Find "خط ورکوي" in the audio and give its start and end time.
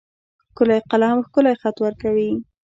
1.61-2.31